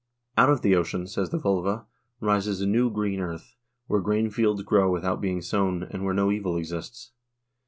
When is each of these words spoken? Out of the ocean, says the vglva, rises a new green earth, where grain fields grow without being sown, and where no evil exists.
Out 0.35 0.49
of 0.49 0.63
the 0.63 0.73
ocean, 0.75 1.05
says 1.05 1.29
the 1.29 1.37
vglva, 1.37 1.85
rises 2.19 2.59
a 2.59 2.65
new 2.65 2.89
green 2.89 3.19
earth, 3.19 3.55
where 3.85 4.01
grain 4.01 4.31
fields 4.31 4.63
grow 4.63 4.89
without 4.89 5.21
being 5.21 5.43
sown, 5.43 5.83
and 5.83 6.03
where 6.03 6.13
no 6.15 6.31
evil 6.31 6.57
exists. 6.57 7.11